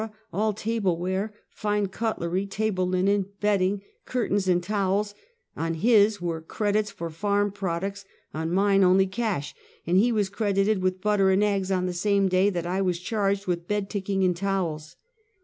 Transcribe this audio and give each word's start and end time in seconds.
all 0.33 0.51
table 0.51 0.97
ware, 0.97 1.31
fine 1.51 1.85
cutlery, 1.85 2.47
table 2.47 2.87
linen, 2.87 3.27
bedding, 3.39 3.83
curtains 4.03 4.47
and 4.47 4.63
towels; 4.63 5.13
on 5.55 5.75
his 5.75 6.19
were, 6.19 6.41
credits 6.41 6.89
for 6.89 7.11
farm 7.11 7.51
products; 7.51 8.03
on 8.33 8.51
mine, 8.51 8.83
only 8.83 9.05
cash; 9.05 9.53
and 9.85 9.97
he 9.97 10.11
was 10.11 10.27
credited 10.27 10.81
with 10.81 11.01
butter 11.01 11.29
and 11.29 11.43
eggs 11.43 11.69
on 11.71 11.85
the 11.85 11.93
same 11.93 12.27
day 12.27 12.49
that 12.49 12.65
I 12.65 12.81
was 12.81 12.97
charged 12.99 13.45
with 13.45 13.67
bed 13.67 13.91
ticking 13.91 14.23
and 14.23 14.35
towels. 14.35 14.95